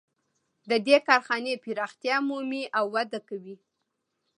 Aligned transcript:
د 0.69 0.71
دې 0.87 0.97
کارخانې 1.07 1.53
پراختیا 1.63 2.15
مومي 2.27 2.63
او 2.77 2.85
وده 2.95 3.19
کوي 3.29 3.55